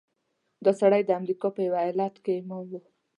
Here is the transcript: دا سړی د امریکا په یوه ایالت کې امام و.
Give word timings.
دا 0.63 0.71
سړی 0.81 1.01
د 1.05 1.11
امریکا 1.19 1.47
په 1.55 1.61
یوه 1.67 1.77
ایالت 1.83 2.15
کې 2.23 2.33
امام 2.41 2.65
و. 2.69 2.71